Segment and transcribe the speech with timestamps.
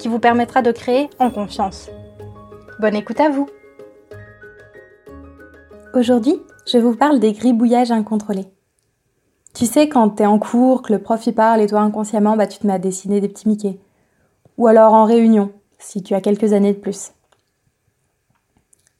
[0.00, 1.90] qui vous permettra de créer en confiance.
[2.80, 3.46] Bonne écoute à vous
[5.92, 8.46] Aujourd'hui, je vous parle des gribouillages incontrôlés.
[9.54, 12.46] Tu sais, quand t'es en cours, que le prof y parle et toi inconsciemment, bah,
[12.46, 13.78] tu te mets à dessiner des petits Mickey.
[14.56, 17.12] Ou alors en réunion, si tu as quelques années de plus.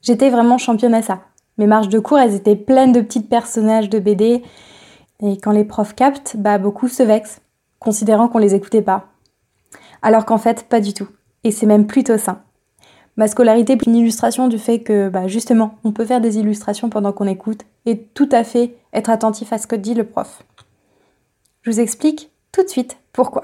[0.03, 1.21] J'étais vraiment championne à ça.
[1.57, 4.43] Mes marches de cours, elles étaient pleines de petits personnages de BD
[5.23, 7.41] et quand les profs captent, bah beaucoup se vexent,
[7.79, 9.10] considérant qu'on les écoutait pas.
[10.01, 11.07] Alors qu'en fait, pas du tout.
[11.43, 12.41] Et c'est même plutôt sain.
[13.17, 16.89] Ma scolarité est une illustration du fait que, bah justement, on peut faire des illustrations
[16.89, 20.43] pendant qu'on écoute et tout à fait être attentif à ce que dit le prof.
[21.61, 23.43] Je vous explique tout de suite pourquoi.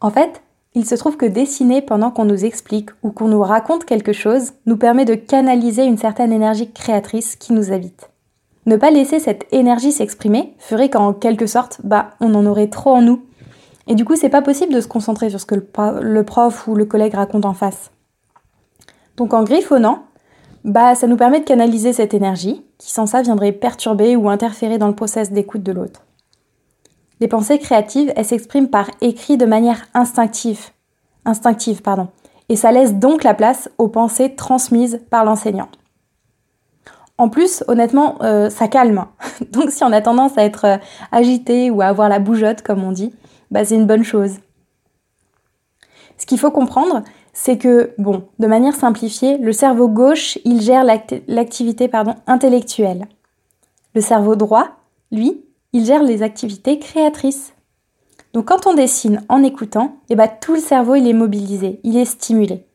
[0.00, 0.42] En fait,
[0.74, 4.52] il se trouve que dessiner pendant qu'on nous explique ou qu'on nous raconte quelque chose
[4.66, 8.10] nous permet de canaliser une certaine énergie créatrice qui nous habite.
[8.66, 12.90] Ne pas laisser cette énergie s'exprimer ferait qu'en quelque sorte, bah, on en aurait trop
[12.90, 13.22] en nous.
[13.88, 16.74] Et du coup, c'est pas possible de se concentrer sur ce que le prof ou
[16.74, 17.90] le collègue raconte en face.
[19.16, 20.04] Donc en griffonnant,
[20.64, 24.78] bah, ça nous permet de canaliser cette énergie qui sans ça viendrait perturber ou interférer
[24.78, 26.02] dans le process d'écoute de l'autre.
[27.20, 30.68] Les pensées créatives, elles s'expriment par écrit de manière instinctive.
[31.24, 32.08] Instinctive, pardon.
[32.48, 35.68] Et ça laisse donc la place aux pensées transmises par l'enseignant.
[37.16, 39.06] En plus, honnêtement, euh, ça calme.
[39.50, 40.76] Donc si on a tendance à être euh,
[41.10, 43.12] agité ou à avoir la bougeotte, comme on dit,
[43.50, 44.36] bah, c'est une bonne chose.
[46.16, 50.84] Ce qu'il faut comprendre, c'est que, bon, de manière simplifiée, le cerveau gauche, il gère
[50.84, 51.90] l'activité
[52.26, 53.06] intellectuelle.
[53.94, 54.70] Le cerveau droit,
[55.12, 57.52] lui, il gère les activités créatrices.
[58.32, 61.96] Donc quand on dessine en écoutant, eh bah, tout le cerveau il est mobilisé, il
[61.96, 62.66] est stimulé.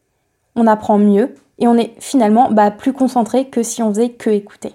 [0.56, 4.30] On apprend mieux, et on est finalement bah, plus concentré que si on faisait que
[4.30, 4.74] écouter.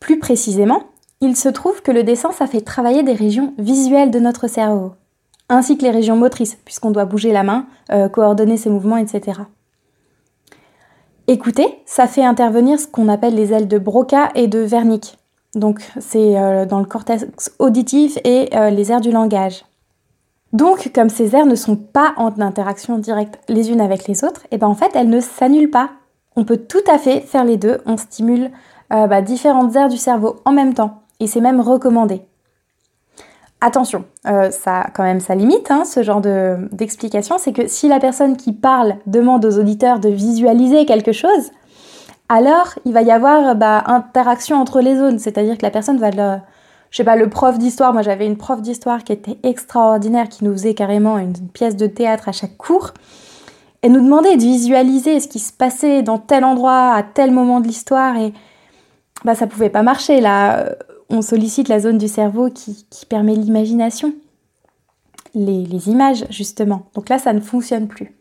[0.00, 0.82] Plus précisément,
[1.24, 4.92] il se trouve que le dessin, ça fait travailler des régions visuelles de notre cerveau,
[5.48, 9.40] ainsi que les régions motrices, puisqu'on doit bouger la main, euh, coordonner ses mouvements, etc.
[11.26, 15.16] Écouter, ça fait intervenir ce qu'on appelle les ailes de Broca et de Wernicke.
[15.54, 19.64] Donc c'est euh, dans le cortex auditif et euh, les aires du langage.
[20.52, 24.42] Donc, comme ces aires ne sont pas en interaction directe les unes avec les autres,
[24.44, 25.90] et eh ben en fait, elles ne s'annulent pas.
[26.36, 27.80] On peut tout à fait faire les deux.
[27.86, 28.50] On stimule
[28.90, 32.22] bah, différentes aires du cerveau en même temps, et c'est même recommandé.
[33.60, 37.88] Attention, euh, ça a quand même sa limite, hein, ce genre d'explication, c'est que si
[37.88, 41.50] la personne qui parle demande aux auditeurs de visualiser quelque chose,
[42.28, 46.10] alors il va y avoir bah, interaction entre les zones, c'est-à-dire que la personne va
[46.10, 46.38] le,
[46.90, 50.44] je sais pas, le prof d'histoire, moi j'avais une prof d'histoire qui était extraordinaire, qui
[50.44, 52.92] nous faisait carrément une pièce de théâtre à chaque cours.
[53.82, 57.60] Elle nous demandait de visualiser ce qui se passait dans tel endroit, à tel moment
[57.60, 58.32] de l'histoire, et
[59.24, 60.66] bah ça pouvait pas marcher là.
[61.10, 64.14] On sollicite la zone du cerveau qui, permet l'imagination,
[65.34, 66.86] les, images justement.
[66.94, 68.16] Donc là, ça ne fonctionne plus.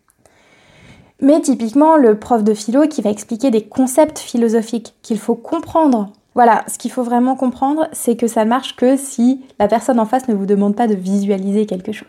[1.22, 6.12] Mais typiquement, le prof de philo qui va expliquer des concepts philosophiques qu'il faut comprendre
[6.36, 10.06] voilà, ce qu'il faut vraiment comprendre, c'est que ça marche que si la personne en
[10.06, 12.08] face ne vous demande pas de visualiser quelque chose.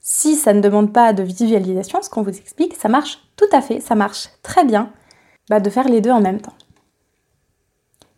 [0.00, 3.62] Si ça ne demande pas de visualisation, ce qu'on vous explique, ça marche tout à
[3.62, 4.92] fait, ça marche très bien
[5.48, 6.52] bah, de faire les deux en même temps.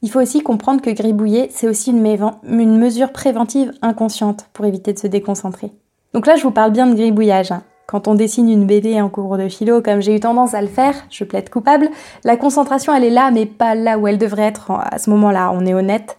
[0.03, 4.99] Il faut aussi comprendre que gribouiller, c'est aussi une, mesure préventive inconsciente pour éviter de
[4.99, 5.73] se déconcentrer.
[6.15, 7.51] Donc là, je vous parle bien de gribouillage.
[7.51, 7.63] Hein.
[7.87, 10.69] Quand on dessine une BD en cours de philo, comme j'ai eu tendance à le
[10.69, 11.89] faire, je plaide coupable,
[12.23, 15.51] la concentration elle est là, mais pas là où elle devrait être à ce moment-là,
[15.53, 16.19] on est honnête.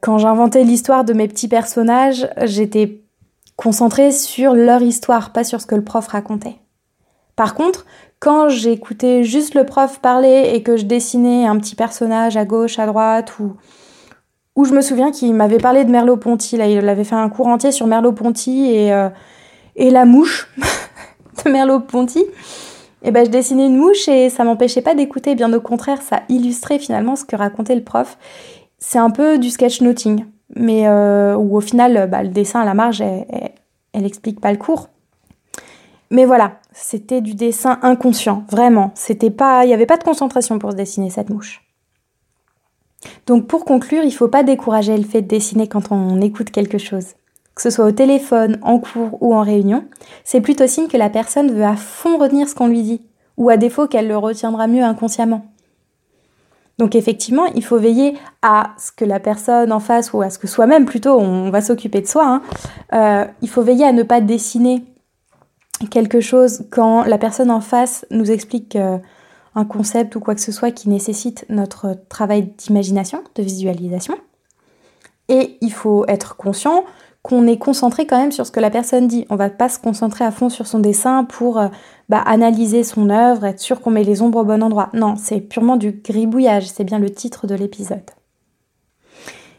[0.00, 3.02] Quand j'inventais l'histoire de mes petits personnages, j'étais
[3.56, 6.56] concentrée sur leur histoire, pas sur ce que le prof racontait.
[7.36, 7.84] Par contre,
[8.18, 12.78] quand j'écoutais juste le prof parler et que je dessinais un petit personnage à gauche,
[12.78, 13.52] à droite, ou,
[14.56, 17.46] ou je me souviens qu'il m'avait parlé de Merleau-Ponty, là, il avait fait un cours
[17.46, 19.10] entier sur Merleau-Ponty et euh,
[19.76, 20.50] la mouche
[21.44, 22.24] de Merleau-Ponty.
[23.02, 26.22] Et ben, je dessinais une mouche et ça m'empêchait pas d'écouter, bien au contraire, ça
[26.30, 28.16] illustrait finalement ce que racontait le prof.
[28.78, 30.24] C'est un peu du sketchnoting,
[30.56, 33.26] mais euh, où au final, bah, le dessin à la marge, elle,
[33.92, 34.88] elle, explique pas le cours.
[36.10, 38.92] Mais voilà, c'était du dessin inconscient, vraiment.
[38.94, 41.62] C'était pas, il n'y avait pas de concentration pour se dessiner cette mouche.
[43.26, 46.78] Donc pour conclure, il faut pas décourager le fait de dessiner quand on écoute quelque
[46.78, 47.14] chose.
[47.54, 49.84] que ce soit au téléphone, en cours ou en réunion,
[50.24, 53.00] c'est plutôt signe que la personne veut à fond retenir ce qu'on lui dit,
[53.38, 55.46] ou à défaut qu'elle le retiendra mieux inconsciemment.
[56.78, 60.38] Donc effectivement, il faut veiller à ce que la personne en face, ou à ce
[60.38, 62.42] que soi-même plutôt, on va s'occuper de soi, hein,
[62.92, 64.84] euh, il faut veiller à ne pas dessiner
[65.90, 68.98] quelque chose quand la personne en face nous explique euh,
[69.54, 74.14] un concept ou quoi que ce soit qui nécessite notre travail d'imagination, de visualisation.
[75.28, 76.84] Et il faut être conscient
[77.22, 79.26] qu'on est concentré quand même sur ce que la personne dit.
[79.30, 81.68] On va pas se concentrer à fond sur son dessin pour euh,
[82.08, 84.90] bah, analyser son œuvre, être sûr qu'on met les ombres au bon endroit.
[84.92, 88.04] Non, c'est purement du gribouillage, c'est bien le titre de l'épisode.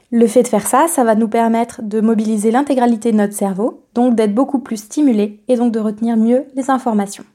[0.09, 3.83] Le fait de faire ça, ça va nous permettre de mobiliser l'intégralité de notre cerveau,
[3.94, 7.25] donc d'être beaucoup plus stimulé et donc de retenir mieux les informations.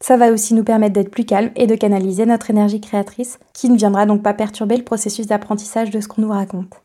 [0.00, 3.68] Ça va aussi nous permettre d'être plus calme et de canaliser notre énergie créatrice, qui
[3.68, 6.80] ne viendra donc pas perturber le processus d'apprentissage de ce qu'on nous raconte.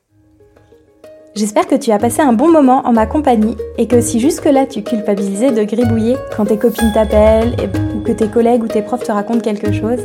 [1.35, 4.65] J'espère que tu as passé un bon moment en ma compagnie et que si jusque-là
[4.65, 7.55] tu culpabilisais de gribouiller quand tes copines t'appellent
[7.95, 9.99] ou que tes collègues ou tes profs te racontent quelque chose,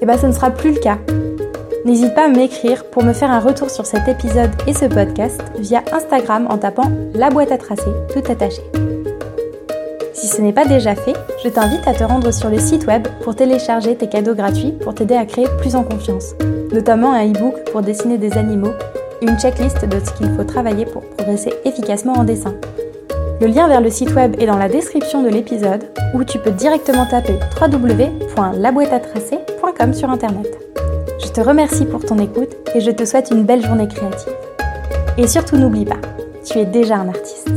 [0.00, 0.98] eh ben ce ne sera plus le cas.
[1.86, 5.40] N'hésite pas à m'écrire pour me faire un retour sur cet épisode et ce podcast
[5.56, 8.60] via Instagram en tapant la boîte à tracer tout attaché.
[10.12, 13.06] Si ce n'est pas déjà fait, je t'invite à te rendre sur le site web
[13.22, 16.34] pour télécharger tes cadeaux gratuits pour t'aider à créer plus en confiance,
[16.72, 18.72] notamment un e-book pour dessiner des animaux
[19.22, 22.56] une checklist de ce qu'il faut travailler pour progresser efficacement en dessin.
[23.40, 25.84] Le lien vers le site web est dans la description de l'épisode
[26.14, 30.65] où tu peux directement taper www.laboîteatracé.com sur internet.
[31.18, 34.34] Je te remercie pour ton écoute et je te souhaite une belle journée créative.
[35.16, 36.00] Et surtout n'oublie pas,
[36.44, 37.48] tu es déjà un artiste.